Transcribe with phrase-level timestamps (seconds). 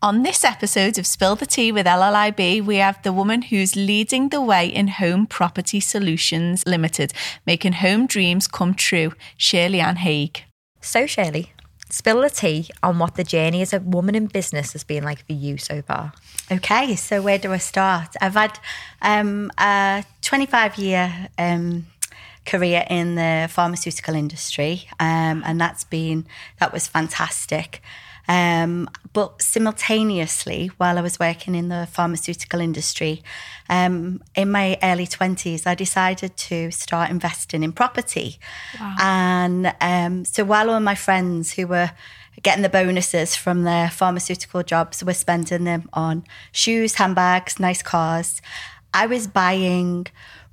[0.00, 4.28] On this episode of Spill the Tea with LLIB, we have the woman who's leading
[4.28, 7.12] the way in Home Property Solutions Limited,
[7.44, 10.44] making home dreams come true, Shirley Ann Haig.
[10.80, 11.52] So, Shirley,
[11.90, 15.26] spill the tea on what the journey as a woman in business has been like
[15.26, 16.12] for you so far.
[16.48, 18.14] Okay, so where do I start?
[18.20, 18.56] I've had
[19.02, 21.88] um, a 25 year um,
[22.46, 26.24] career in the pharmaceutical industry, um, and that's been
[26.60, 27.82] that was fantastic.
[28.28, 33.22] Um, but simultaneously, while I was working in the pharmaceutical industry,
[33.70, 38.38] um, in my early 20s, I decided to start investing in property.
[38.78, 38.96] Wow.
[39.00, 41.90] And um, so while all my friends who were
[42.42, 48.42] getting the bonuses from their pharmaceutical jobs were spending them on shoes, handbags, nice cars,
[48.92, 50.06] I was buying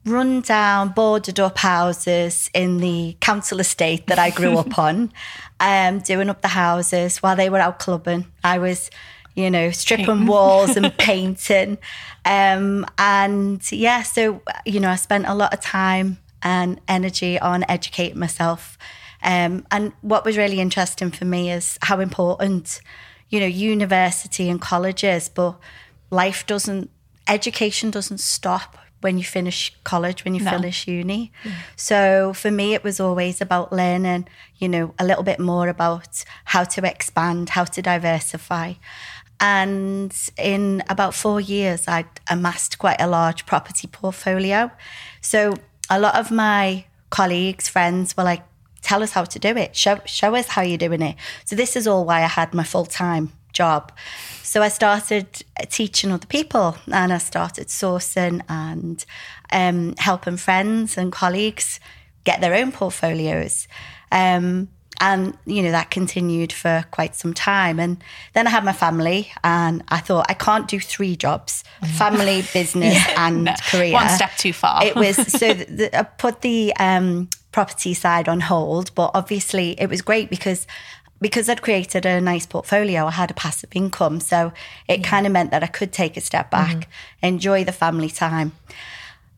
[0.05, 5.11] run down, boarded up houses in the council estate that I grew up on,
[5.59, 8.27] um, doing up the houses while they were out clubbing.
[8.43, 8.91] I was,
[9.35, 11.77] you know, stripping walls and painting.
[12.23, 17.65] Um, and yeah, so, you know, I spent a lot of time and energy on
[17.67, 18.77] educating myself.
[19.23, 22.79] Um, and what was really interesting for me is how important,
[23.29, 25.57] you know, university and college is, but
[26.11, 26.91] life doesn't,
[27.27, 30.49] education doesn't stop when you finish college, when you no.
[30.49, 31.31] finish uni.
[31.43, 31.51] Mm.
[31.75, 36.23] So for me, it was always about learning, you know, a little bit more about
[36.45, 38.73] how to expand, how to diversify.
[39.39, 44.71] And in about four years, I'd amassed quite a large property portfolio.
[45.21, 45.53] So
[45.87, 48.43] a lot of my colleagues, friends were like,
[48.81, 49.75] tell us how to do it.
[49.75, 51.15] Show, show us how you're doing it.
[51.45, 53.91] So this is all why I had my full time job.
[54.43, 59.03] So I started teaching other people and I started sourcing and
[59.51, 61.79] um, helping friends and colleagues
[62.25, 63.67] get their own portfolios.
[64.11, 64.69] Um,
[65.01, 67.79] and you know that continued for quite some time.
[67.79, 71.63] And then i had my family and i thought i can't do three jobs
[71.97, 73.93] family business yeah, and no, career.
[73.93, 74.85] one step too far.
[74.85, 79.79] It was so the, the, i put the um, property side on hold but obviously
[79.79, 80.67] it was great because
[81.21, 84.19] because I'd created a nice portfolio, I had a passive income.
[84.19, 84.51] So
[84.87, 85.09] it yeah.
[85.09, 87.25] kind of meant that I could take a step back, mm-hmm.
[87.25, 88.51] enjoy the family time.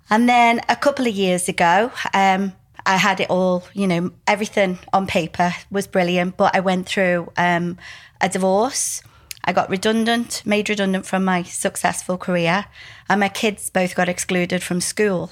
[0.09, 2.53] And then a couple of years ago, um,
[2.85, 7.31] I had it all, you know, everything on paper was brilliant, but I went through
[7.35, 7.77] um,
[8.21, 9.03] a divorce.
[9.47, 12.65] I got redundant, made redundant from my successful career,
[13.09, 15.31] and my kids both got excluded from school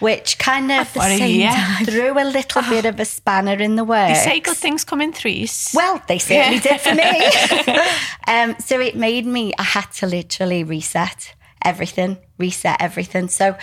[0.00, 1.78] which kind of the same yeah.
[1.80, 4.24] threw a little bit of a spanner in the works.
[4.24, 5.70] They say good things come in threes.
[5.74, 6.78] Well, they certainly yeah.
[6.78, 7.84] did for me.
[8.26, 13.28] um, so it made me, I had to literally reset everything, reset everything.
[13.28, 13.56] So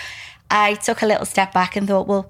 [0.52, 2.30] I took a little step back and thought, well,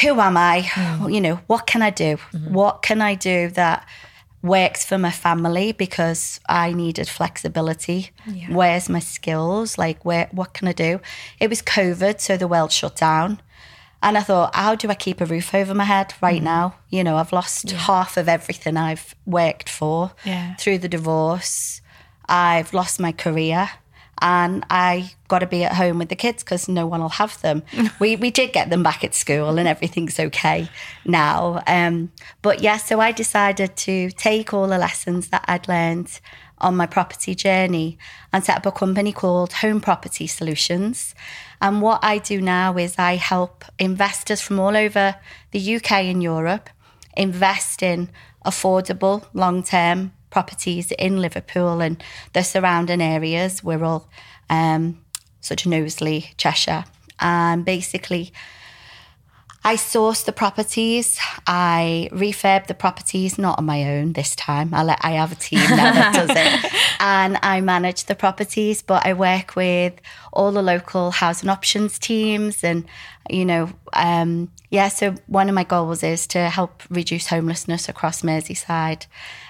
[0.00, 0.62] who am I?
[0.62, 1.14] Mm.
[1.14, 2.16] You know, what can I do?
[2.16, 2.54] Mm-hmm.
[2.54, 3.86] What can I do that
[4.42, 8.10] works for my family because I needed flexibility.
[8.26, 8.52] Yeah.
[8.52, 9.78] Where's my skills?
[9.78, 10.28] Like, where?
[10.32, 11.00] What can I do?
[11.40, 13.40] It was COVID, so the world shut down.
[14.02, 16.44] And I thought, how do I keep a roof over my head right mm.
[16.44, 16.74] now?
[16.90, 17.78] You know, I've lost yeah.
[17.78, 20.56] half of everything I've worked for yeah.
[20.56, 21.80] through the divorce.
[22.28, 23.70] I've lost my career
[24.22, 27.38] and I got to be at home with the kids because no one will have
[27.42, 27.64] them.
[27.98, 30.68] we we did get them back at school and everything's okay
[31.04, 31.62] now.
[31.66, 36.20] Um, but yeah, so I decided to take all the lessons that I'd learned
[36.58, 37.98] on my property journey
[38.32, 41.14] and set up a company called Home Property Solutions.
[41.60, 45.16] And what I do now is I help investors from all over
[45.50, 46.70] the UK and Europe
[47.16, 48.08] invest in
[48.46, 53.62] affordable long term properties in Liverpool and the surrounding areas.
[53.62, 54.08] We're all
[54.50, 54.98] um,
[55.40, 56.84] such as Knowsley, Cheshire.
[57.20, 58.32] And basically,
[59.64, 61.18] I source the properties.
[61.46, 64.74] I refurb the properties, not on my own this time.
[64.74, 68.82] I let I have a team now that does it, and I manage the properties.
[68.82, 69.94] But I work with
[70.32, 72.84] all the local housing options teams, and
[73.30, 74.88] you know, um, yeah.
[74.88, 79.06] So one of my goals is to help reduce homelessness across Merseyside,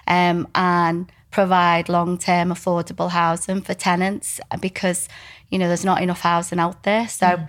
[0.06, 5.08] um, and provide long term affordable housing for tenants because
[5.48, 7.08] you know there's not enough housing out there.
[7.08, 7.26] So.
[7.26, 7.48] Mm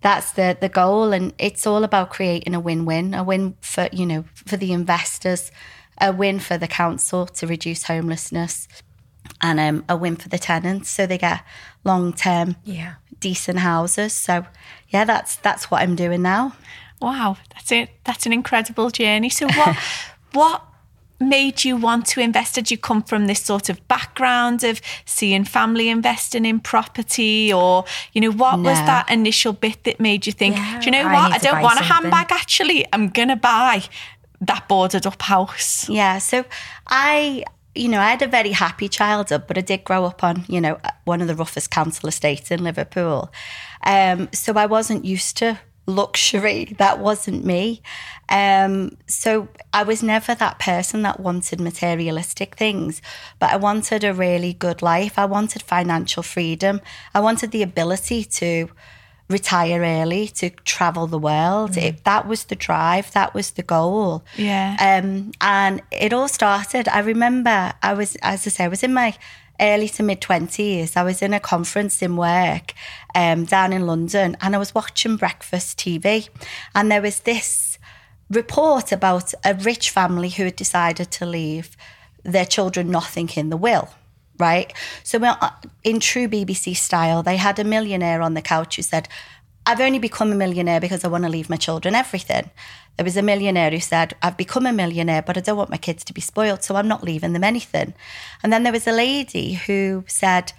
[0.00, 4.06] that's the the goal and it's all about creating a win-win a win for you
[4.06, 5.52] know for the investors
[6.00, 8.66] a win for the council to reduce homelessness
[9.42, 11.42] and um, a win for the tenants so they get
[11.84, 12.94] long-term yeah.
[13.20, 14.12] decent houses.
[14.12, 14.46] So
[14.88, 16.54] yeah that's that's what i'm doing now.
[17.00, 17.90] Wow that's it.
[18.04, 19.28] That's an incredible journey.
[19.28, 19.76] So what
[20.32, 20.64] what
[21.20, 22.54] made you want to invest?
[22.54, 27.84] Did you come from this sort of background of seeing family investing in property, or
[28.12, 28.70] you know, what no.
[28.70, 31.32] was that initial bit that made you think, yeah, do you know I what?
[31.32, 31.90] I don't want something.
[31.90, 32.32] a handbag.
[32.32, 33.84] Actually, I'm gonna buy
[34.40, 35.88] that boarded up house.
[35.88, 36.18] Yeah.
[36.18, 36.44] So
[36.86, 37.44] I
[37.74, 40.60] you know, I had a very happy childhood, but I did grow up on, you
[40.60, 43.32] know, one of the roughest council estates in Liverpool.
[43.84, 45.58] Um, so I wasn't used to
[45.94, 46.74] luxury.
[46.78, 47.82] That wasn't me.
[48.28, 53.02] Um, so I was never that person that wanted materialistic things,
[53.38, 55.18] but I wanted a really good life.
[55.18, 56.80] I wanted financial freedom.
[57.14, 58.68] I wanted the ability to
[59.28, 61.76] retire early, to travel the world.
[61.76, 63.12] It, that was the drive.
[63.12, 64.24] That was the goal.
[64.36, 64.76] Yeah.
[64.80, 66.88] Um, and it all started.
[66.88, 69.16] I remember I was, as I say, I was in my
[69.60, 70.96] early to mid 20s.
[70.96, 72.74] I was in a conference in work
[73.14, 76.28] um, down in London and I was watching breakfast TV.
[76.74, 77.78] And there was this
[78.30, 81.76] report about a rich family who had decided to leave
[82.22, 83.90] their children nothing in the will.
[84.38, 84.72] Right.
[85.02, 85.18] So,
[85.84, 89.06] in true BBC style, they had a millionaire on the couch who said,
[89.70, 92.50] I've only become a millionaire because I want to leave my children everything.
[92.96, 95.76] There was a millionaire who said, I've become a millionaire, but I don't want my
[95.76, 97.94] kids to be spoiled, so I'm not leaving them anything.
[98.42, 100.52] And then there was a lady who said,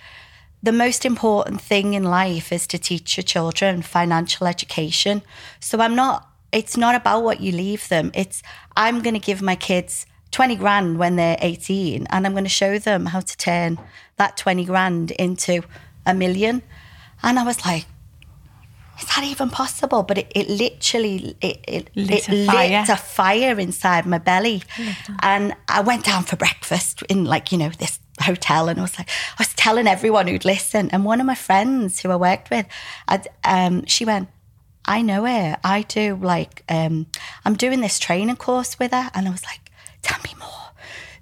[0.64, 5.24] the most important thing in life is to teach your children financial education.
[5.60, 8.12] So I'm not, it's not about what you leave them.
[8.14, 8.42] It's,
[8.78, 12.50] I'm going to give my kids 20 grand when they're 18 and I'm going to
[12.50, 13.78] show them how to turn
[14.16, 15.64] that 20 grand into
[16.06, 16.62] a million.
[17.22, 17.88] And I was like,
[19.00, 20.04] is that even possible?
[20.04, 22.80] But it, it literally it, it, Lit it a fire.
[22.82, 24.64] lit a fire inside my belly.
[25.22, 28.98] And I went down for breakfast in like, you know, this hotel and I was
[29.00, 30.90] like, I was telling everyone who'd listen.
[30.92, 32.68] And one of my friends who I worked with,
[33.44, 34.30] um, she went,
[34.86, 35.58] I know her.
[35.64, 37.08] I do like, um,
[37.46, 39.10] I'm doing this training course with her.
[39.16, 39.72] And I was like,
[40.04, 40.50] tell me more.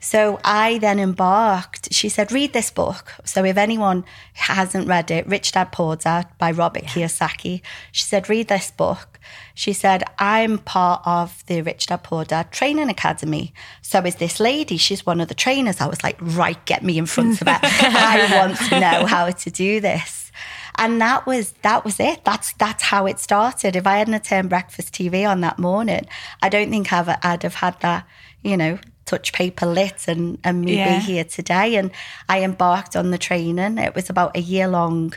[0.02, 1.79] So I then embarked.
[1.92, 3.14] She said, read this book.
[3.26, 7.62] So if anyone hasn't read it, Rich Dad Poor Dad by Robert Kiyosaki.
[7.92, 9.20] She said, read this book.
[9.56, 13.54] She said, I'm part of the Rich Dad Poor Dad Training Academy.
[13.82, 14.78] So is this lady.
[14.78, 15.82] She's one of the trainers.
[15.82, 17.60] I was like, right, get me in front of her.
[17.62, 20.32] I want to know how to do this.
[20.76, 22.24] And that was that was it.
[22.24, 23.76] That's that's how it started.
[23.76, 26.08] If I hadn't turned breakfast TV on that morning,
[26.42, 28.08] I don't think I've, I'd have had that,
[28.44, 28.80] you know,
[29.10, 31.00] touch paper lit and, and me Yeah.
[31.00, 31.76] be here today.
[31.76, 31.92] And
[32.28, 33.78] I embarked on the training.
[33.78, 35.14] It was about a year long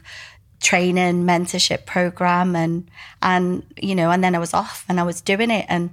[0.61, 2.89] training mentorship program and
[3.21, 5.91] and you know and then I was off and I was doing it and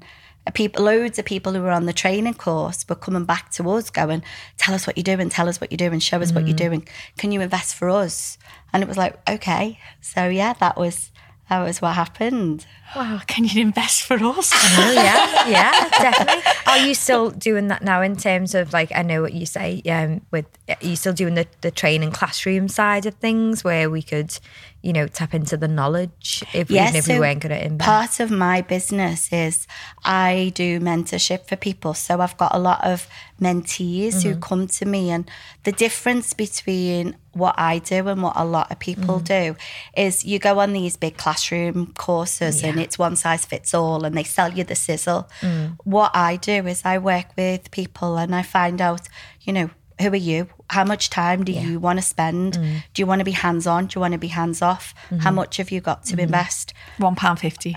[0.53, 3.89] people loads of people who were on the training course were coming back to us
[3.89, 4.21] going
[4.57, 6.65] tell us what you're doing tell us what you're doing show us what you're mm.
[6.67, 6.87] doing
[7.17, 8.37] can you invest for us
[8.71, 11.11] and it was like okay so yeah that was
[11.49, 12.65] that was what happened
[12.95, 14.51] Wow, can you invest for us?
[14.53, 16.41] Oh, yeah, yeah, definitely.
[16.65, 19.81] Are you still doing that now in terms of like I know what you say
[19.87, 24.01] um, with are you still doing the the training classroom side of things where we
[24.01, 24.37] could
[24.81, 27.87] you know tap into the knowledge if even if we so weren't going to invest.
[27.87, 29.67] Part of my business is
[30.03, 31.93] I do mentorship for people.
[31.93, 33.07] So I've got a lot of
[33.41, 34.39] mentees who mm-hmm.
[34.39, 35.29] come to me, and
[35.63, 39.53] the difference between what I do and what a lot of people mm-hmm.
[39.53, 39.55] do
[39.95, 44.17] is you go on these big classroom courses and it's one size fits all and
[44.17, 45.29] they sell you the sizzle.
[45.41, 45.77] Mm.
[45.83, 49.07] What I do is I work with people and I find out,
[49.41, 49.69] you know,
[50.01, 50.49] who are you?
[50.69, 52.53] How much time do you want to spend?
[52.53, 52.83] Mm.
[52.93, 53.87] Do you want to be hands on?
[53.87, 54.93] Do you want to be hands off?
[55.09, 55.35] How mm-hmm.
[55.35, 56.21] much have you got to mm-hmm.
[56.21, 56.73] invest?
[56.97, 57.75] One pound fifty.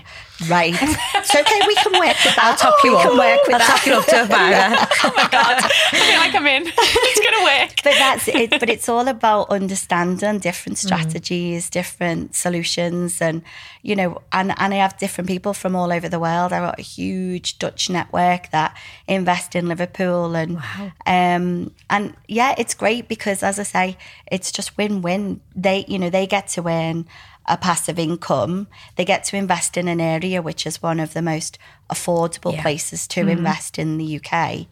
[0.49, 0.75] Right.
[0.81, 2.43] it's okay, we can work with that.
[2.43, 3.03] I'll top you we up.
[3.03, 3.77] can work with I'll that.
[3.77, 4.87] top you up to a bag.
[5.03, 6.63] Oh my god, I feel like I'm in.
[6.67, 7.75] it's gonna work.
[7.83, 8.49] But that's it.
[8.59, 10.87] But it's all about understanding different mm-hmm.
[10.87, 13.41] strategies, different solutions, and
[13.81, 16.53] you know, and and I have different people from all over the world.
[16.53, 18.77] I've got a huge Dutch network that
[19.07, 20.57] invest in Liverpool, and
[21.05, 23.97] um, and yeah, it's great because as I say,
[24.35, 25.39] it's just win-win.
[25.55, 27.05] They, you know, they get to earn
[27.45, 28.67] a passive income.
[28.97, 31.57] They get to invest in an area which is one of the most
[31.89, 32.61] affordable Yeah.
[32.61, 34.67] places to invest in the UK.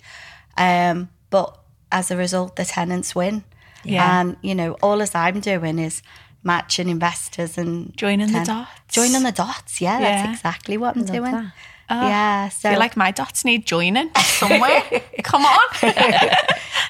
[0.57, 1.57] Um, but
[1.89, 3.43] as a result, the tenants win.
[3.85, 4.19] Yeah.
[4.19, 6.01] And, you know, all as I'm doing is
[6.43, 8.71] matching investors and Joining the dots.
[8.89, 9.79] Joining the dots.
[9.79, 10.23] Yeah, Yeah.
[10.25, 11.31] that's exactly what I'm doing.
[11.31, 11.53] that.
[11.91, 12.43] Yeah.
[12.45, 14.81] I So feel like my dots need joining somewhere.
[15.23, 15.59] Come on.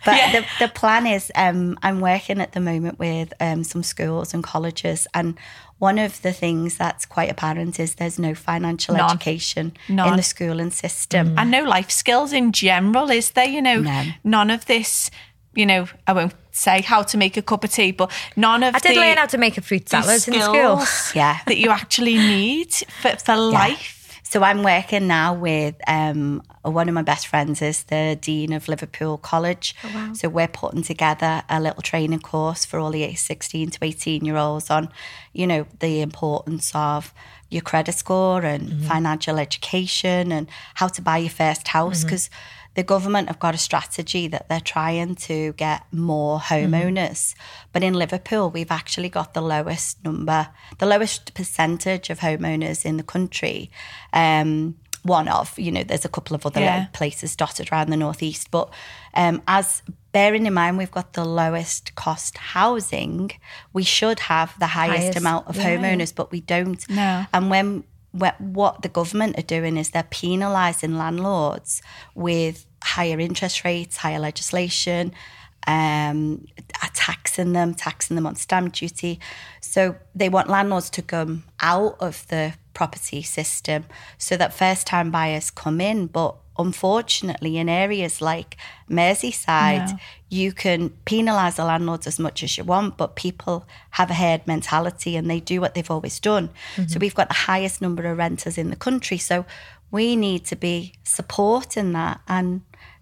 [0.04, 0.32] But Yeah.
[0.32, 4.44] the, the plan is um, I'm working at the moment with um, some schools and
[4.44, 5.06] colleges.
[5.14, 5.38] And
[5.78, 9.12] one of the things that's quite apparent is there's no financial None.
[9.12, 11.38] education in the schooling system.
[11.38, 13.48] and no life skills in general, is there?
[13.48, 14.04] You know, No.
[14.24, 15.12] none of this.
[15.54, 18.74] You know, I won't say how to make a cup of tea, but none of
[18.74, 20.82] I did the, learn how to make a fruit salad in school.
[21.14, 21.40] Yeah.
[21.46, 24.01] that you actually need for, for life.
[24.32, 28.70] So I'm working now with um, one of my best friends is the dean of
[28.70, 29.76] Liverpool College.
[30.14, 34.38] So we're putting together a little training course for all the 16 to 18 year
[34.38, 34.88] olds on,
[35.34, 37.14] you know, the importance of
[37.50, 42.06] your credit score and financial education and how to buy your first house.
[42.06, 42.30] Because
[42.76, 47.36] the government have got a strategy that they're trying to get more homeowners.
[47.74, 50.48] But in Liverpool, we've actually got the lowest number,
[50.78, 53.70] the lowest percentage of homeowners in the country.
[54.14, 56.86] Um, one of, you know, there's a couple of other Yeah.
[56.94, 58.52] places dotted around the northeast.
[58.52, 58.70] But
[59.16, 63.32] um, as bearing in mind we've got the lowest cost housing,
[63.74, 65.76] we should have the highest, Highest, amount of yeah.
[65.76, 66.88] homeowners, but we don't.
[66.90, 67.26] No.
[67.34, 71.82] And when what the government are doing is they're penalising landlords
[72.14, 75.14] with higher interest rates, higher legislation,
[75.68, 76.46] um,
[76.94, 79.20] taxing them, taxing them on stamp duty.
[79.62, 83.86] So they want landlords to come out of the property system
[84.18, 86.08] so that first time buyers come in.
[86.08, 88.58] But unfortunately, in areas like
[88.90, 89.98] Merseyside, No.
[90.30, 94.46] you can penalise the landlords as much as you want, but people have a herd
[94.46, 96.50] mentality and they do what they've always done.
[96.76, 97.00] So mm-hmm.
[97.00, 99.18] we've got the highest number of renters in the country.
[99.18, 99.46] So
[99.92, 102.62] we need to be supporting that and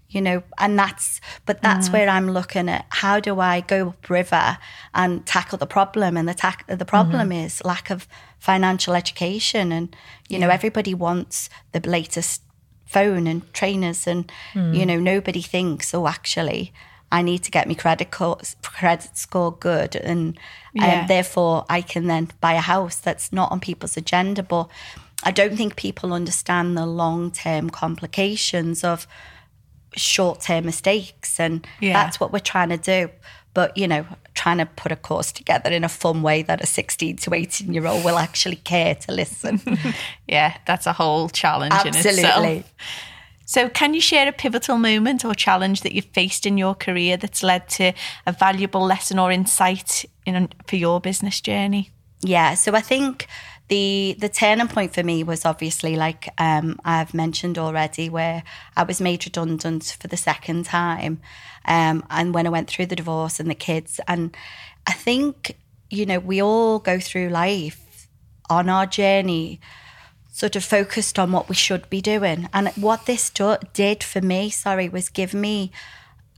[0.09, 1.93] you know and that's but that's mm.
[1.93, 4.57] where i'm looking at how do i go upriver
[4.95, 7.45] and tackle the problem and the tack the problem mm-hmm.
[7.45, 8.07] is lack of
[8.39, 9.95] financial education and
[10.27, 12.41] you know everybody wants the latest
[12.93, 14.31] phone and trainers and
[14.77, 16.73] you know nobody thinks oh actually
[17.11, 18.39] i need to get my credit co-
[18.79, 20.37] credit score good and
[20.73, 21.01] Yeah.
[21.01, 24.65] um, therefore i can then buy a house that's not on people's agenda but
[25.23, 29.05] i don't think people understand the long-term complications of
[29.95, 31.93] short-term mistakes and Yeah.
[31.93, 33.09] that's what we're trying to do
[33.59, 36.65] but you know trying to put a course together in a fun way that a
[36.65, 39.59] 16 to 18 year old will actually care to listen
[40.27, 42.05] Yeah, that's a whole challenge in itself.
[42.05, 42.63] absolutely.
[43.45, 47.17] So, can you share a pivotal moment or challenge that you've faced in your career
[47.17, 47.93] that's led to
[48.27, 51.89] a valuable lesson or insight in for your business journey?
[52.21, 53.27] Yeah, so I think
[53.69, 58.43] the the turning point for me was obviously like um, I've mentioned already, where
[58.77, 61.19] I was made redundant for the second time,
[61.69, 64.35] um, and when I went through the divorce and the kids, and
[64.85, 65.55] I think
[65.89, 68.07] you know we all go through life
[68.49, 69.61] on our journey
[70.39, 72.47] sort of focused on what we should be doing.
[72.53, 75.71] And what this do- did for me, sorry, was give me,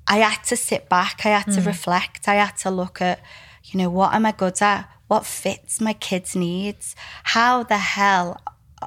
[0.07, 3.19] I had to sit back, I had to reflect, I had to look at,
[3.63, 4.89] you know, what am I good at?
[5.07, 6.95] What fits my kids' needs?
[7.25, 8.41] How the hell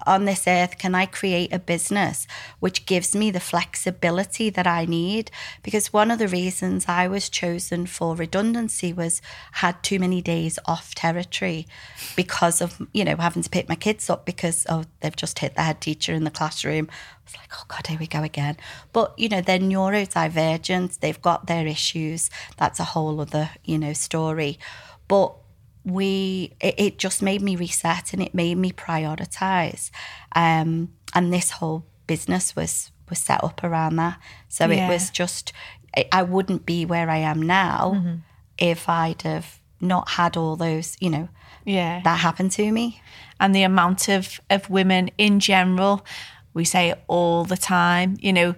[0.07, 2.27] on this earth can I create a business
[2.61, 5.31] which gives me the flexibility that I need?
[5.63, 9.23] Because one of the reasons I was chosen for redundancy was
[9.53, 11.67] had too many days off territory
[12.17, 15.55] because of, you know, having to pick my kids up because oh they've just hit
[15.55, 16.89] the head teacher in the classroom.
[16.91, 18.57] I was like, oh God, here we go again.
[18.93, 22.31] But, you know, they're neurodivergent, they've got their issues.
[22.59, 24.59] That's a whole other, you know, story.
[25.09, 25.35] But
[25.85, 29.91] we it, it just made me reset and it made me prioritize
[30.35, 34.87] um and this whole business was was set up around that so Yeah.
[34.87, 35.53] it was just
[35.97, 38.17] I- i wouldn't be where i am now
[38.59, 41.29] if i'd have not had all those you know
[41.67, 42.01] Yeah.
[42.03, 43.03] that happened to me
[43.41, 46.07] and the amount of, of women in general,
[46.55, 48.55] we say it all the time, you know,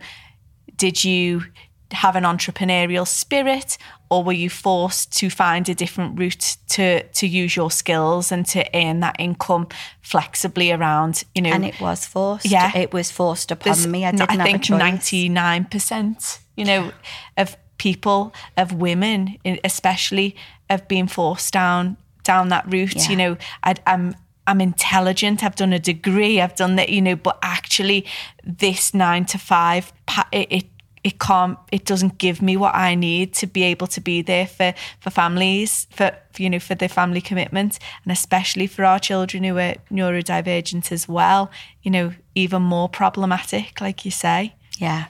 [0.77, 1.45] did you
[1.93, 7.27] have an entrepreneurial spirit or were you forced to find a different route to to
[7.27, 9.67] use your skills and to earn that income
[10.03, 12.77] flexibly around, you know, and it was forced Yeah.
[12.77, 16.39] it was forced upon there's me i didn't have think a choice ninety nine percent,
[16.57, 16.93] you know,
[17.37, 20.35] of people of women, i- especially,
[20.71, 22.97] have been forced down down that route.
[22.97, 23.09] Yeah.
[23.11, 24.15] You know, I, I'm
[24.47, 25.43] I'm intelligent.
[25.45, 26.41] I've done a degree.
[26.41, 26.89] I've done that.
[26.89, 28.05] You know, but actually,
[28.45, 29.93] this nine to five,
[30.33, 30.47] it.
[30.51, 30.65] it
[31.09, 34.49] it can't it doesn't give me what I need to be able to be there
[34.57, 39.45] for for families for you know for the family commitment and especially for our children
[39.45, 41.43] who are neurodivergent as well
[41.85, 44.55] you know even more problematic like you say.
[44.79, 45.05] Yeah.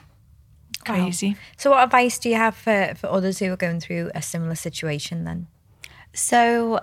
[0.85, 1.35] Crazy.
[1.57, 4.55] So, what advice do you have for, for others who are going through a similar
[4.55, 5.47] situation then?
[6.13, 6.79] So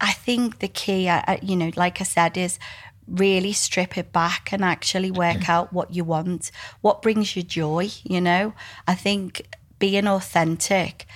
[0.00, 2.58] I think the key, I- I- you know, like I said, is
[3.06, 7.88] really strip it back and actually work out what you want, what brings you joy,
[8.02, 8.54] you know?
[8.86, 9.42] I think
[9.78, 11.06] being authentic,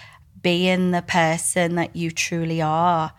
[0.42, 3.12] being the person that you truly are,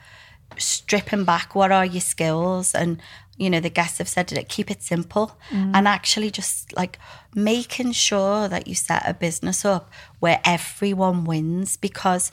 [0.58, 3.02] stripping back what are your skills and
[3.38, 5.72] you know the guests have said it keep it simple mm.
[5.74, 7.00] and actually just like
[7.34, 12.32] making sure that you set a business up where everyone wins because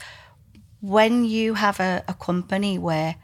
[0.81, 3.17] when you have a, a company where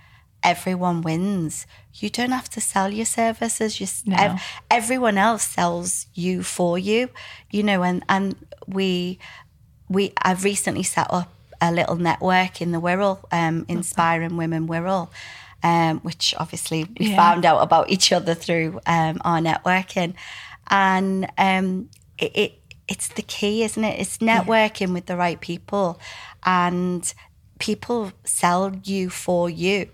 [0.42, 3.80] everyone wins, you don't have to sell your services.
[3.80, 4.16] You, No.
[4.16, 7.10] ev- everyone else sells you for you,
[7.50, 7.82] you know.
[7.82, 8.34] And and
[8.66, 9.18] we
[9.88, 11.28] we I've recently set up
[11.60, 15.08] a little network in the Wirral, um, inspiring women Wirral.
[15.64, 17.16] Um, which obviously we Yeah.
[17.16, 20.14] found out about each other through um, our networking,
[20.68, 22.58] and um, it, it
[22.88, 24.00] it's the key, isn't it?
[24.00, 26.00] It's networking with the right people
[26.44, 27.14] and
[27.60, 29.88] people sell you for you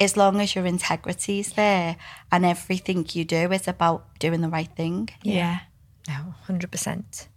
[0.00, 1.96] as long as your integrity is there
[2.30, 5.08] and everything you do is about doing the right thing.
[5.22, 5.60] Yeah.
[6.08, 7.28] No, hundred percent.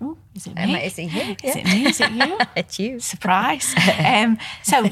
[0.00, 0.84] Oh, is it Um, me?
[0.84, 1.36] is it you?
[1.42, 1.86] Is it me?
[1.86, 2.38] Is it you?
[2.56, 3.00] It's you.
[3.00, 3.74] Surprise.
[4.04, 4.90] um, so,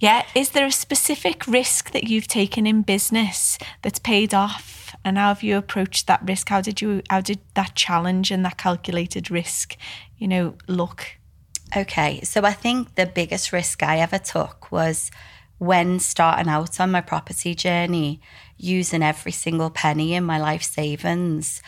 [0.00, 4.94] yeah, is there a specific risk that you've taken in business that's paid off?
[5.04, 6.48] And how have you approached that risk?
[6.48, 7.02] How did you?
[7.10, 9.76] How did that challenge and that calculated risk,
[10.16, 11.18] you know, look?
[11.76, 15.10] Okay, so I think the biggest risk I ever took was
[15.58, 18.20] when starting out on my property journey,
[18.56, 21.62] using every single penny in my life savings.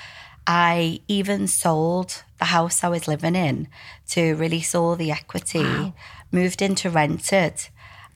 [0.46, 3.68] I even sold the house I was living in
[4.10, 5.92] to release all the equity,
[6.32, 7.68] moved into rented,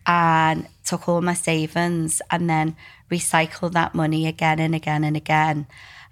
[0.07, 2.77] and took all my savings and then
[3.11, 5.67] recycled that money again and again and again.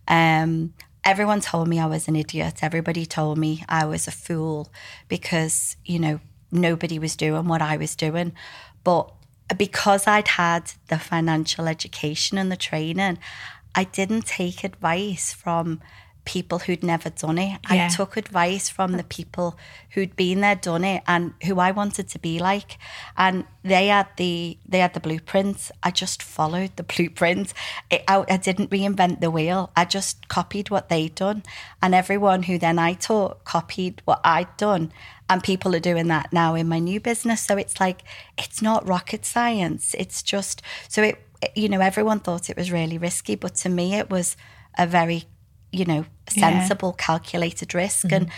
[0.07, 2.59] Um, everyone told me I was an idiot.
[2.62, 4.71] Everybody told me I was a fool
[5.09, 8.33] because, you know, nobody was doing what I was doing.
[8.85, 9.12] But
[9.56, 13.18] because I'd had the financial education and the training,
[13.75, 15.80] I didn't take advice from
[16.24, 17.58] people who'd never done it.
[17.70, 17.86] Yeah.
[17.86, 19.58] I took advice from the people
[19.90, 22.78] who'd been there, done it, and who I wanted to be like.
[23.16, 25.70] And they had the they had the blueprint.
[25.82, 27.54] I just followed the blueprints.
[27.90, 29.70] It, I, I didn't reinvent the wheel.
[29.76, 31.42] I just copied what they'd done,
[31.82, 34.92] and everyone who then I taught copied what I'd done.
[35.28, 37.40] And people are doing that now in my new business.
[37.40, 38.02] So it's like
[38.38, 39.94] it's not rocket science.
[39.98, 41.18] It's just so it.
[41.56, 44.36] You know, everyone thought it was really risky, but to me, it was
[44.78, 45.24] a very
[45.72, 46.60] you know, Yeah.
[46.60, 48.06] sensible, calculated risk.
[48.06, 48.14] Mm-hmm.
[48.14, 48.30] And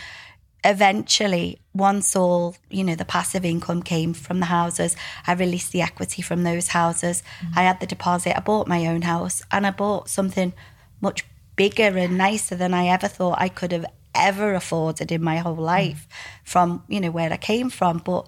[0.65, 5.83] eventually, once all, you know, the passive income came from the houses, I released the
[5.83, 7.23] equity from those houses.
[7.41, 7.59] Mm-hmm.
[7.59, 10.53] I had the deposit, I bought my own house, and I bought something
[11.01, 11.25] much
[11.57, 15.55] bigger and nicer than I ever thought I could have ever afforded in my whole
[15.55, 15.63] mm-hmm.
[15.63, 16.09] life
[16.45, 17.99] from, you know, where I came from.
[17.99, 18.27] But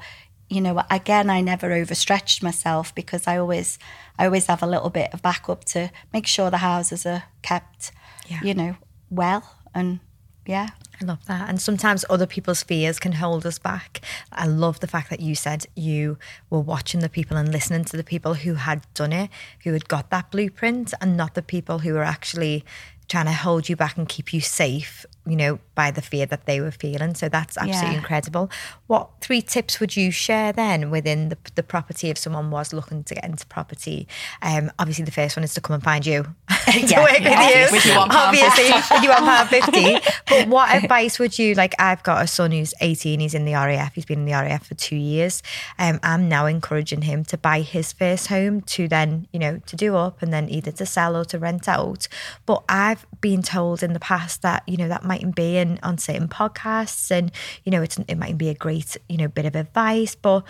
[0.49, 3.81] you know, again, I never overstretched myself because I always,
[4.17, 7.91] I always have a little bit of backup to make sure the houses are kept,
[8.29, 8.41] Yeah.
[8.43, 8.77] you know,
[9.11, 10.01] well and
[10.47, 10.69] yeah.
[11.01, 11.49] I love that.
[11.49, 14.01] And sometimes other people's fears can hold us back.
[14.33, 17.97] I love the fact that you said you were watching the people and listening to
[17.97, 19.29] the people who had done it,
[19.65, 22.65] who had got that blueprint, and not the people who were actually
[23.09, 26.47] trying to hold you back and keep you safe, you know, by the fear that
[26.47, 27.15] they were feeling.
[27.15, 27.99] So that's absolutely Yeah.
[27.99, 28.51] incredible.
[28.87, 33.05] What three tips would you share then within the, the property if someone was looking
[33.05, 34.09] to get into property?
[34.43, 37.47] Um, obviously, the first one is to come and find you to Yeah, work yeah.
[37.47, 37.73] with you.
[37.77, 39.99] With your one pound obviously, with your one pound fifty.
[40.29, 41.75] But what advice would you like?
[41.79, 43.21] I've got a son who's eighteen.
[43.21, 43.95] He's in the RAF.
[43.95, 45.43] He's been in the RAF for two years.
[45.79, 49.77] Um, I'm now encouraging him to buy his first home to then, you know, to
[49.77, 52.09] do up and then either to sell or to rent out.
[52.47, 55.99] But I've been told in the past that you know that mightn't be in on
[55.99, 57.33] certain podcasts, and
[57.65, 60.45] you know, it's it might be a great you know bit of advice, but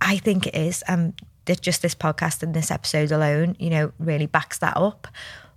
[0.00, 0.82] I think it is.
[0.88, 1.14] Um,
[1.60, 5.06] just this podcast and this episode alone, you know, really backs that up.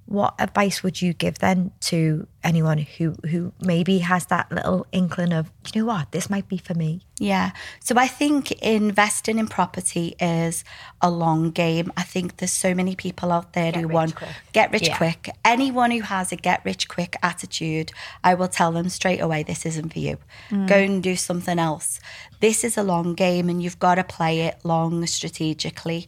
[0.07, 5.33] What advice would you give then to anyone who who maybe has that little inkling
[5.33, 7.01] of, you know what, this might be for me?
[7.19, 7.51] Yeah.
[7.81, 10.63] So I think investing in property is
[11.01, 11.91] a long game.
[11.97, 14.29] I think there's so many people out there who want quick.
[14.53, 14.97] get rich Yeah.
[14.97, 15.29] quick.
[15.43, 17.91] Anyone who has a get rich quick attitude,
[18.23, 20.17] I will tell them straight away this isn't for you.
[20.51, 20.67] Mm.
[20.67, 21.99] Go and do something else.
[22.39, 26.07] This is a long game and you've got to play it long strategically.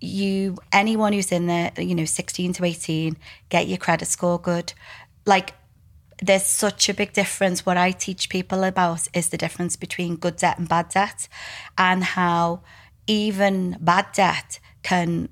[0.00, 3.16] You anyone who's in there, you know, 16 to 18,
[3.48, 4.72] get your credit score good.
[5.26, 5.54] Like
[6.22, 7.64] there's such a big difference.
[7.64, 11.28] What I teach people about is the difference between good debt and bad debt,
[11.76, 12.62] and how
[13.06, 15.28] even bad debt can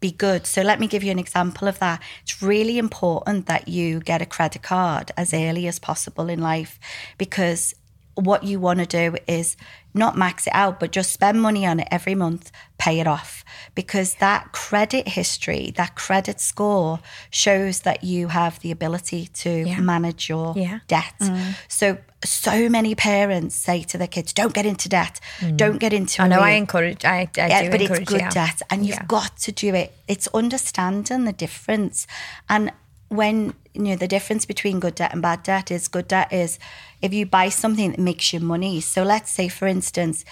[0.00, 0.46] be good.
[0.46, 2.02] So let me give you an example of that.
[2.22, 6.78] It's really important that you get a credit card as early as possible in life
[7.18, 7.74] because
[8.16, 9.56] what you want to do is
[9.94, 13.44] not max it out, but just spend money on it every month, pay it off.
[13.74, 17.00] Because that credit history, that credit score
[17.30, 19.80] shows that you have the ability to Yeah.
[19.80, 20.80] manage your Yeah.
[20.88, 21.14] debt.
[21.20, 21.54] Mm.
[21.68, 25.56] So, so many parents say to their kids, don't get into debt, mm.
[25.56, 28.20] don't get into I know I encourage I, I Yeah, do but encourage it's good
[28.20, 28.30] yeah.
[28.30, 29.94] debt, and you've got to do it.
[30.08, 32.06] It's understanding the difference,
[32.48, 32.72] and
[33.08, 36.58] when you know the difference between good debt and bad debt is good debt is
[37.02, 38.80] if you buy something that makes you money.
[38.80, 40.24] So let's say, for instance,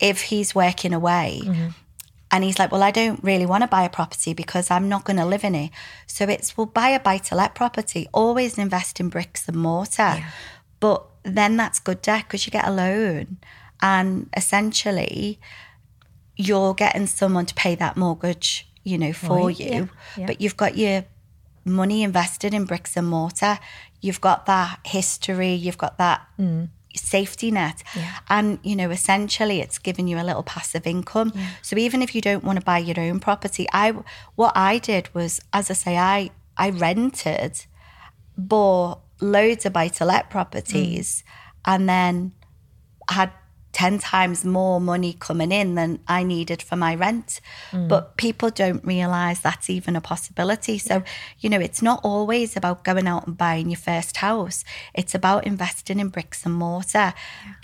[0.00, 1.42] if he's working away.
[1.44, 1.68] Mm-hmm.
[2.34, 5.04] And he's like, Well, I don't really want to buy a property because I'm not
[5.04, 5.70] going to live in it.
[6.06, 8.08] So it's, Well, buy a buy to let property.
[8.14, 10.24] Always invest in bricks and mortar.
[10.80, 13.36] But then that's good debt because you get a loan.
[13.82, 15.38] And essentially,
[16.36, 19.66] you're getting someone to pay that mortgage, you know, for Right, you.
[19.66, 19.86] yeah,
[20.16, 20.26] yeah.
[20.26, 21.04] But you've got your
[21.64, 23.58] money invested in bricks and mortar.
[24.02, 26.68] you've got that history, you've got that mm.
[26.94, 27.82] safety net.
[28.28, 31.32] And, you know, essentially it's giving you a little passive income.
[31.62, 33.94] So even if you don't want to buy your own property, I
[34.34, 37.64] what I did was, as I say, I I rented,
[38.36, 41.72] bought loads of buy to let properties, mm.
[41.72, 42.32] and then
[43.08, 43.30] had
[43.72, 47.40] 10 times more money coming in than I needed for my rent.
[47.70, 47.88] Mm.
[47.88, 50.78] But people don't realize that's even a possibility.
[50.78, 51.02] So,
[51.40, 55.46] you know, it's not always about going out and buying your first house, it's about
[55.46, 57.14] investing in bricks and mortar.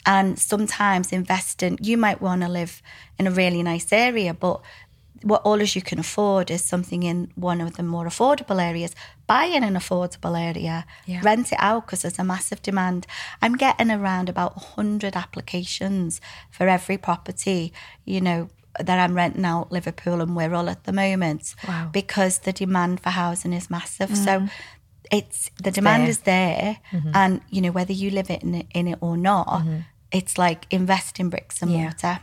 [0.06, 2.82] And sometimes investing, you might want to live
[3.18, 4.62] in a really nice area, but
[5.22, 8.94] what all as you can afford is something in one of the more affordable areas.
[9.26, 11.20] Buy in an affordable area, Yeah.
[11.22, 13.06] rent it out because there's a massive demand.
[13.42, 17.72] I'm getting around about 100 applications for every property,
[18.04, 21.88] you know, that I'm renting out Liverpool and Wirral at the moment Wow.
[21.92, 24.16] because the demand for housing is massive.
[24.16, 24.46] So
[25.10, 26.10] it's the demand there.
[26.10, 26.76] is there,
[27.14, 29.64] and you know whether you live in it, in it or not,
[30.12, 31.82] it's like invest in bricks and Yeah.
[31.84, 32.20] mortar.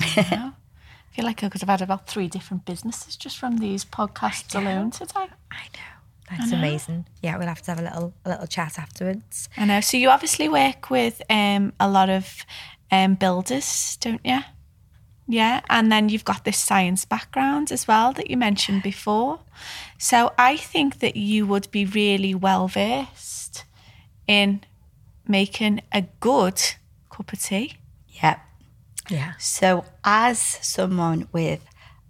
[0.00, 0.52] I
[1.12, 4.90] feel like I could have had about three different businesses just from these podcasts alone
[4.90, 5.26] today.
[5.50, 5.90] I know.
[6.30, 7.06] That's amazing.
[7.22, 9.48] Yeah, we'll have to have a little a little chat afterwards.
[9.56, 9.80] I know.
[9.80, 12.46] So you obviously work with um, a lot of
[12.92, 14.38] um, builders, don't you?
[15.26, 19.40] Yeah, and then you've got this science background as well that you mentioned before.
[19.98, 23.64] So I think that you would be really well versed
[24.26, 24.62] in
[25.26, 26.60] making a good
[27.10, 27.74] cup of tea.
[28.08, 28.38] Yeah.
[29.10, 29.32] Yeah.
[29.38, 31.60] So, as someone with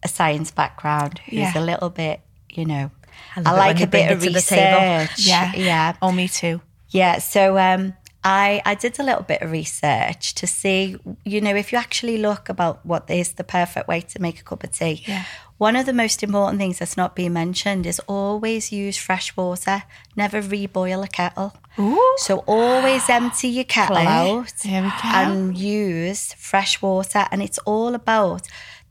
[0.02, 1.58] a science background who's Yeah.
[1.58, 2.90] a little bit, you know,
[3.36, 4.80] I I, love it when like a bit of to the table.
[5.00, 5.26] research.
[5.26, 5.52] Yeah.
[5.54, 6.60] yeah, Oh, me too.
[6.90, 7.18] yeah.
[7.18, 11.72] So, um, I I did a little bit of research to see, you know, if
[11.72, 15.02] you actually look about what is the perfect way to make a cup of tea.
[15.06, 15.24] Yeah.
[15.56, 19.82] One of the most important things that's not being mentioned is always use fresh water.
[20.16, 21.52] Never reboil a kettle.
[21.80, 22.14] Ooh.
[22.18, 27.26] So always empty your kettle out and use fresh water.
[27.30, 28.46] And it's all about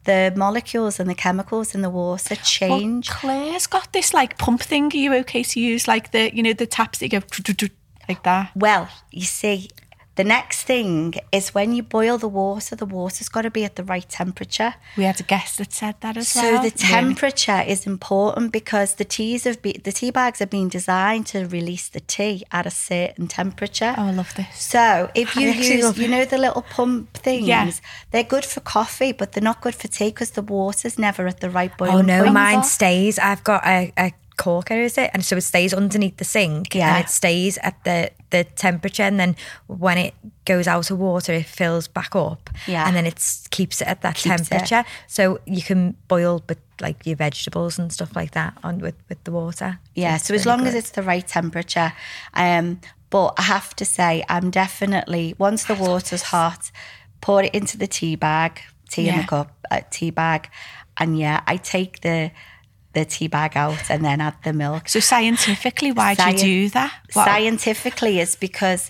[0.05, 3.09] the molecules and the chemicals in the water change.
[3.09, 4.85] Well, Claire's got this like pump thing.
[4.93, 7.67] Are you okay to use like the you know the taps that you go
[8.07, 8.51] like that?
[8.55, 9.69] Well, you see,
[10.19, 13.77] the next thing is when you boil the water, the water's got to be at
[13.77, 14.73] the right temperature.
[14.97, 16.61] We had a guest that said that as So well.
[16.61, 20.67] So the temperature is important because the teas have be, the tea bags have been
[20.67, 23.95] designed to release the tea at a certain temperature.
[23.97, 24.53] Oh, I love this.
[24.75, 27.71] So if you use, you know, the little pump things, Yeah.
[28.11, 31.39] they're good for coffee, but they're not good for tea because the water's never at
[31.39, 32.33] the right oh, boiling Oh no, point.
[32.33, 33.17] mine stays.
[33.19, 35.11] I've got a, a Quooker, is it?
[35.13, 36.95] And so it stays underneath the sink Yeah.
[36.95, 39.03] and it stays at the, the temperature.
[39.03, 39.35] And then
[39.67, 40.13] when it
[40.45, 42.49] goes out of water, it fills back up.
[42.65, 42.87] Yeah.
[42.87, 43.19] And then it
[43.51, 44.45] keeps it at that Keeps it.
[44.49, 44.85] temperature.
[45.07, 49.21] So you can boil with like your vegetables and stuff like that on with, with
[49.25, 49.79] the water.
[49.95, 51.91] Yeah, it's so as really long as it's the right temperature.
[52.33, 56.71] Um, but I have to say, I'm definitely once the water's hot,
[57.21, 59.21] pour it into the tea bag, tea in Yeah.
[59.21, 60.49] the cup, uh, tea bag,
[60.97, 62.31] and yeah, I take the
[62.93, 64.89] the tea bag out and then add the milk.
[64.89, 66.93] So scientifically, why do you do that?
[67.13, 68.89] What- Scientifically, is because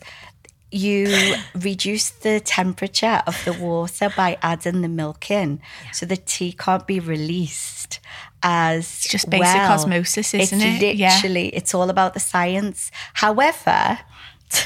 [0.71, 5.59] you reduce the temperature of the water by adding the milk in,
[5.91, 7.99] so the tea can't be released
[8.43, 9.71] as It's just basic well.
[9.73, 10.95] osmosis, isn't it's it?
[10.95, 11.15] Yeah.
[11.15, 12.91] Literally, it's all about the science.
[13.15, 13.99] However.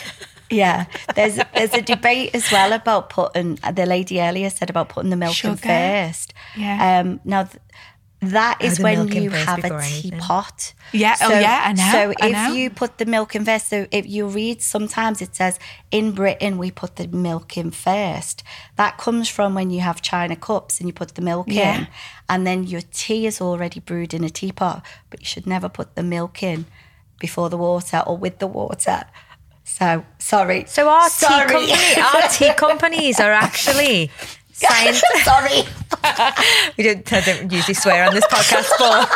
[0.49, 3.55] Yeah, there's there's a debate as well about putting.
[3.55, 6.31] The lady earlier said about putting the milk in first.
[6.55, 6.99] Yeah.
[6.99, 7.57] Um, now, th-
[8.31, 10.11] that is the when you have before a anything.
[10.11, 10.73] teapot.
[10.91, 12.53] Yeah, oh yeah, I know, So I if know.
[12.53, 15.59] you put the milk in first, so if you read sometimes it says
[15.91, 18.43] in Britain we put the milk in first.
[18.75, 21.77] That comes from when you have china cups and you put the milk Yeah.
[21.79, 21.87] in,
[22.29, 24.83] and then your tea is already brewed in a teapot.
[25.09, 26.65] But you should never put the milk in
[27.19, 29.05] before the water or with the water.
[29.63, 30.65] So sorry.
[30.67, 31.47] So our sorry.
[31.47, 34.11] tea company, our tea companies are actually
[34.53, 35.01] science.
[35.23, 35.63] sorry.
[36.77, 39.09] we don't, I don't usually swear on this podcast, but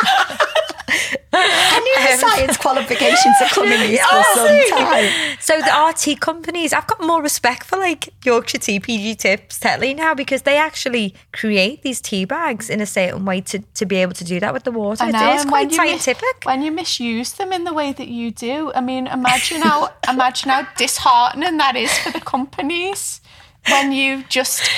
[1.32, 5.36] I knew the um, science qualifications are coming in for some time.
[5.40, 9.94] So the RT companies, I've got more respect for like Yorkshire Tea, PG Tips, Tetley
[9.94, 13.96] now because they actually create these tea bags in a certain way to, to be
[13.96, 15.04] able to do that with the water.
[15.04, 16.44] I know, it is quite when you mis- scientific.
[16.44, 20.50] when you misuse them in the way that you do, I mean, imagine how imagine
[20.50, 23.20] how disheartening that is for the companies
[23.68, 24.68] when you just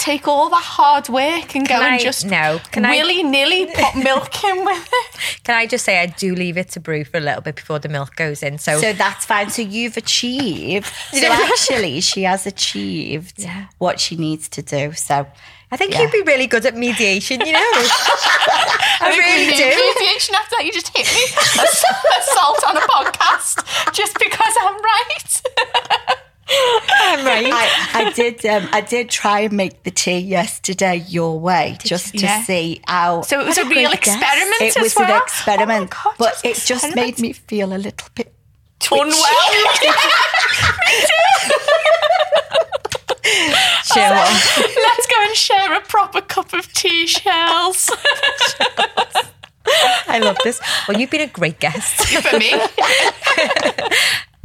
[0.00, 3.66] take all that hard work and go Can and just no, can I- willy nilly
[3.66, 5.40] put milk in with it.
[5.44, 7.78] Can I just say I do leave it to brew for a little bit before
[7.78, 8.58] the milk goes in.
[8.58, 9.50] So, So that's fine.
[9.50, 10.90] So you've achieved.
[11.12, 13.66] So actually, she has achieved Yeah.
[13.78, 14.92] what she needs to do.
[14.94, 15.26] So
[15.72, 16.02] I think yeah.
[16.02, 17.58] you'd be really good at mediation, you know?
[17.72, 19.64] I think really do.
[20.00, 21.24] Mediation after that, you just hit me
[21.60, 21.84] Ass-
[22.28, 26.16] assault on a podcast just because I'm right.
[26.50, 27.46] Right.
[27.52, 28.44] I, I did.
[28.46, 32.42] Um, I did try and make the tea yesterday your way, just to Yeah.
[32.44, 33.22] see how.
[33.22, 34.16] So it was a real great guess.
[34.16, 35.10] experiment it as was well.
[35.16, 38.32] an experiment, Oh God, but just it just made me feel a little bit
[38.90, 39.10] unwell.
[43.84, 44.02] Chill.
[44.82, 47.90] Let's go and share a proper cup of tea shells
[50.08, 50.60] I love this.
[50.88, 52.06] Well, you've been a great guest.
[52.22, 52.52] for me.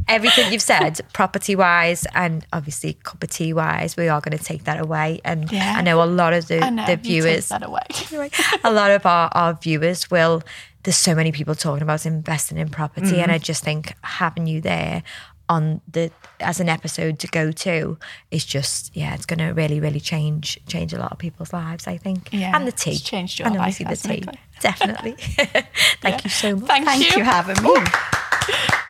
[0.08, 4.42] Everything you've said, property wise, and obviously cup of tea wise, we are going to
[4.44, 5.20] take that away.
[5.24, 5.74] And Yeah.
[5.76, 7.82] I know a lot of the, know, the viewers, that away.
[8.64, 10.42] a lot of our, our viewers will
[10.84, 13.20] there's so many people talking about investing in property Mm-hmm.
[13.20, 15.02] and i just think having you there
[15.48, 17.98] on the as an episode to go to
[18.30, 21.88] is just yeah it's going to really really change change a lot of people's lives
[21.88, 24.24] i think Yeah, and the tea it's changed your and life, the tea
[24.60, 25.12] definitely
[26.02, 27.18] thank you so much Thank, Thank you.
[27.18, 28.72] you for having me.